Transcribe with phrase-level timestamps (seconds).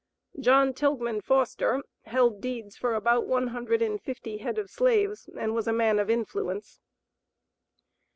[0.39, 5.53] John Tilghman Foster held deeds for about one hundred and fifty head of slaves, and
[5.53, 6.79] was a man of influence.